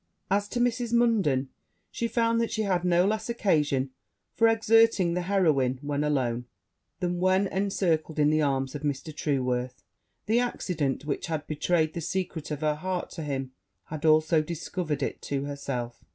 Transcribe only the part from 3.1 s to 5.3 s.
occasion for exerting the